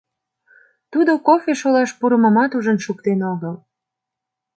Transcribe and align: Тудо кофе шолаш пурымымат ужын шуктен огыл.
Тудо 0.91 1.11
кофе 1.27 1.53
шолаш 1.61 1.91
пурымымат 1.99 2.51
ужын 2.57 2.77
шуктен 2.85 3.19
огыл. 3.31 3.55